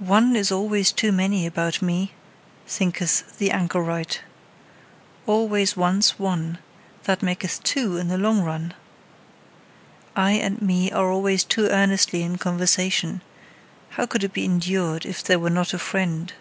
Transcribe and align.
"One, 0.00 0.34
is 0.34 0.50
always 0.50 0.90
too 0.90 1.12
many 1.12 1.46
about 1.46 1.80
me" 1.80 2.10
thinketh 2.66 3.38
the 3.38 3.52
anchorite. 3.52 4.22
"Always 5.26 5.76
once 5.76 6.18
one 6.18 6.58
that 7.04 7.22
maketh 7.22 7.62
two 7.62 7.96
in 7.96 8.08
the 8.08 8.18
long 8.18 8.40
run!" 8.40 8.74
I 10.16 10.32
and 10.32 10.60
me 10.60 10.90
are 10.90 11.08
always 11.08 11.44
too 11.44 11.68
earnestly 11.68 12.24
in 12.24 12.36
conversation: 12.36 13.22
how 13.90 14.06
could 14.06 14.24
it 14.24 14.32
be 14.32 14.44
endured, 14.44 15.06
if 15.06 15.22
there 15.22 15.38
were 15.38 15.50
not 15.50 15.72
a 15.72 15.78
friend? 15.78 16.32